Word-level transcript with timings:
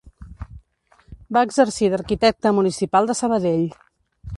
Va 1.37 1.43
exercir 1.49 1.91
d'arquitecte 1.95 2.57
municipal 2.61 3.13
de 3.13 3.21
Sabadell. 3.23 3.67